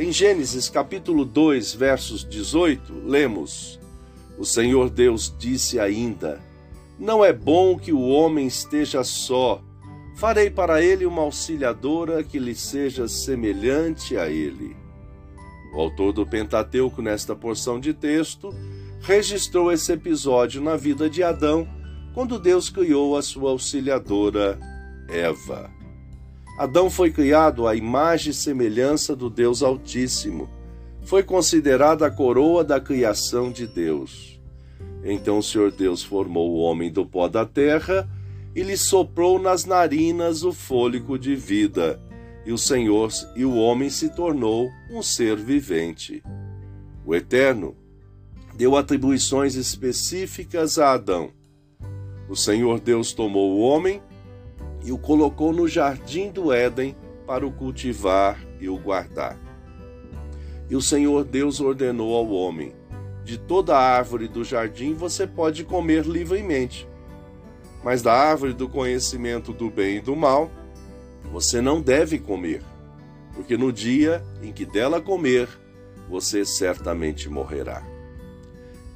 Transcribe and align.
em 0.00 0.10
Gênesis 0.10 0.70
capítulo 0.70 1.26
2, 1.26 1.74
versos 1.74 2.26
18, 2.26 3.02
lemos: 3.04 3.78
O 4.38 4.46
Senhor 4.46 4.88
Deus 4.88 5.34
disse 5.38 5.78
ainda: 5.78 6.40
Não 6.98 7.22
é 7.22 7.34
bom 7.34 7.78
que 7.78 7.92
o 7.92 8.08
homem 8.08 8.46
esteja 8.46 9.04
só. 9.04 9.62
Farei 10.16 10.48
para 10.48 10.82
ele 10.82 11.04
uma 11.04 11.20
auxiliadora 11.20 12.24
que 12.24 12.38
lhe 12.38 12.54
seja 12.54 13.06
semelhante 13.06 14.16
a 14.16 14.26
ele. 14.26 14.74
O 15.74 15.80
autor 15.80 16.14
do 16.14 16.26
Pentateuco, 16.26 17.02
nesta 17.02 17.36
porção 17.36 17.78
de 17.78 17.92
texto, 17.92 18.54
registrou 19.02 19.70
esse 19.70 19.92
episódio 19.92 20.62
na 20.62 20.76
vida 20.76 21.10
de 21.10 21.22
Adão, 21.22 21.68
quando 22.14 22.38
Deus 22.38 22.70
criou 22.70 23.18
a 23.18 23.22
sua 23.22 23.50
auxiliadora, 23.50 24.58
Eva. 25.08 25.79
Adão 26.58 26.90
foi 26.90 27.10
criado 27.10 27.66
à 27.66 27.74
imagem 27.74 28.30
e 28.30 28.34
semelhança 28.34 29.16
do 29.16 29.30
Deus 29.30 29.62
Altíssimo. 29.62 30.48
Foi 31.02 31.22
considerada 31.22 32.06
a 32.06 32.10
coroa 32.10 32.62
da 32.62 32.80
criação 32.80 33.50
de 33.50 33.66
Deus. 33.66 34.40
Então 35.02 35.38
o 35.38 35.42
Senhor 35.42 35.70
Deus 35.70 36.02
formou 36.02 36.50
o 36.50 36.58
homem 36.58 36.92
do 36.92 37.06
pó 37.06 37.28
da 37.28 37.46
terra 37.46 38.08
e 38.54 38.62
lhe 38.62 38.76
soprou 38.76 39.38
nas 39.38 39.64
narinas 39.64 40.42
o 40.42 40.52
fôlego 40.52 41.18
de 41.18 41.34
vida. 41.34 42.00
E 42.44 42.52
o 42.52 42.58
Senhor 42.58 43.10
e 43.36 43.44
o 43.44 43.56
homem 43.56 43.88
se 43.90 44.08
tornou 44.10 44.68
um 44.90 45.02
ser 45.02 45.36
vivente. 45.36 46.22
O 47.06 47.14
Eterno 47.14 47.76
deu 48.54 48.76
atribuições 48.76 49.54
específicas 49.54 50.78
a 50.78 50.92
Adão. 50.92 51.30
O 52.28 52.36
Senhor 52.36 52.78
Deus 52.80 53.12
tomou 53.12 53.52
o 53.52 53.60
homem 53.60 54.02
e 54.82 54.92
o 54.92 54.98
colocou 54.98 55.52
no 55.52 55.68
jardim 55.68 56.30
do 56.30 56.52
Éden 56.52 56.96
para 57.26 57.46
o 57.46 57.52
cultivar 57.52 58.38
e 58.60 58.68
o 58.68 58.78
guardar. 58.78 59.38
E 60.68 60.76
o 60.76 60.82
Senhor 60.82 61.24
Deus 61.24 61.60
ordenou 61.60 62.14
ao 62.14 62.30
homem: 62.30 62.74
De 63.24 63.38
toda 63.38 63.76
árvore 63.76 64.28
do 64.28 64.44
jardim 64.44 64.94
você 64.94 65.26
pode 65.26 65.64
comer 65.64 66.04
livremente, 66.06 66.88
mas 67.84 68.02
da 68.02 68.12
árvore 68.12 68.52
do 68.52 68.68
conhecimento 68.68 69.52
do 69.52 69.70
bem 69.70 69.96
e 69.96 70.00
do 70.00 70.16
mal 70.16 70.50
você 71.30 71.60
não 71.60 71.80
deve 71.80 72.18
comer, 72.18 72.62
porque 73.34 73.56
no 73.56 73.72
dia 73.72 74.22
em 74.42 74.52
que 74.52 74.66
dela 74.66 75.00
comer, 75.00 75.48
você 76.08 76.44
certamente 76.44 77.28
morrerá. 77.28 77.82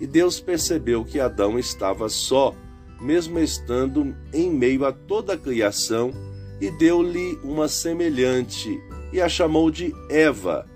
E 0.00 0.06
Deus 0.06 0.40
percebeu 0.40 1.04
que 1.04 1.20
Adão 1.20 1.58
estava 1.58 2.08
só 2.08 2.54
mesmo 3.02 3.38
estando 3.38 4.14
em 4.32 4.50
meio 4.50 4.84
a 4.84 4.92
toda 4.92 5.34
a 5.34 5.38
criação, 5.38 6.12
e 6.60 6.70
deu-lhe 6.70 7.38
uma 7.42 7.66
semelhante, 7.68 8.80
e 9.12 9.20
a 9.20 9.28
chamou 9.28 9.70
de 9.70 9.92
Eva. 10.08 10.66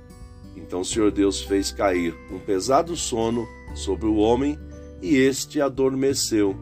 Então 0.57 0.81
o 0.81 0.85
Senhor 0.85 1.13
Deus 1.13 1.41
fez 1.41 1.71
cair 1.71 2.15
um 2.31 2.39
pesado 2.39 2.97
sono 2.97 3.47
sobre 3.75 4.07
o 4.07 4.17
homem, 4.17 4.59
e 5.01 5.17
este 5.17 5.61
adormeceu. 5.61 6.56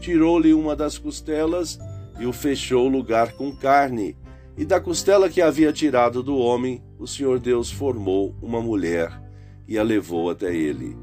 Tirou-lhe 0.00 0.54
uma 0.54 0.76
das 0.76 0.96
costelas 0.96 1.78
e 2.20 2.26
o 2.26 2.32
fechou 2.32 2.86
o 2.86 2.90
lugar 2.90 3.32
com 3.32 3.54
carne. 3.54 4.16
E 4.56 4.64
da 4.64 4.80
costela 4.80 5.28
que 5.28 5.40
havia 5.40 5.72
tirado 5.72 6.22
do 6.22 6.36
homem, 6.36 6.82
o 6.98 7.06
Senhor 7.06 7.38
Deus 7.38 7.70
formou 7.70 8.34
uma 8.40 8.60
mulher 8.60 9.10
e 9.66 9.78
a 9.78 9.82
levou 9.82 10.30
até 10.30 10.54
ele. 10.54 10.96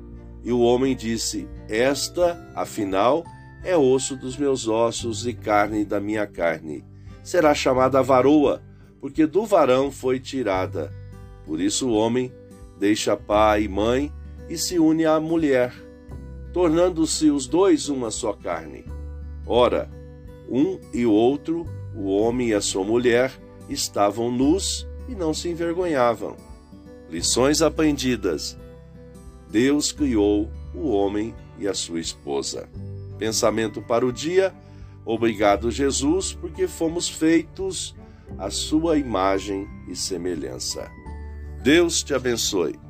E 0.44 0.52
o 0.52 0.60
homem 0.60 0.96
disse: 0.96 1.48
Esta, 1.68 2.52
afinal, 2.56 3.24
é 3.66 3.76
osso 3.76 4.16
dos 4.16 4.38
meus 4.38 4.68
ossos 4.68 5.26
e 5.26 5.34
carne 5.34 5.84
da 5.84 6.00
minha 6.00 6.28
carne. 6.28 6.86
Será 7.24 7.56
chamada 7.56 8.04
varoa, 8.04 8.62
porque 9.02 9.26
do 9.26 9.44
varão 9.44 9.92
foi 9.92 10.20
tirada. 10.20 10.94
Por 11.46 11.60
isso 11.60 11.90
o 11.90 11.94
homem 11.94 12.32
deixa 12.80 13.18
pai 13.18 13.64
e 13.64 13.68
mãe 13.68 14.14
e 14.48 14.56
se 14.56 14.78
une 14.78 15.04
à 15.06 15.20
mulher, 15.20 15.74
tornando-se 16.54 17.32
os 17.32 17.48
dois 17.48 17.90
uma 17.90 18.12
só 18.12 18.34
carne. 18.34 18.86
Ora, 19.48 19.90
um 20.48 20.80
e 20.94 21.04
o 21.04 21.12
outro, 21.12 21.66
o 21.96 22.08
homem 22.16 22.50
e 22.50 22.54
a 22.54 22.62
sua 22.62 22.84
mulher, 22.84 23.34
estavam 23.68 24.32
nus 24.32 24.88
e 25.10 25.16
não 25.16 25.34
se 25.34 25.50
envergonhavam. 25.50 26.38
Lições 27.10 27.64
aprendidas. 27.64 28.56
Deus 29.50 29.92
criou 29.92 30.50
o 30.74 30.90
homem 30.90 31.34
e 31.58 31.68
a 31.68 31.74
sua 31.74 32.00
esposa. 32.00 32.70
Pensamento 33.18 33.82
para 33.82 34.06
o 34.06 34.12
dia. 34.12 34.54
Obrigado, 35.06 35.70
Jesus, 35.70 36.34
porque 36.34 36.68
fomos 36.68 37.08
feitos 37.08 37.96
à 38.38 38.50
sua 38.50 38.98
imagem 38.98 39.68
e 39.88 39.96
semelhança. 39.96 40.90
Deus 41.62 42.04
te 42.04 42.14
abençoe. 42.14 42.85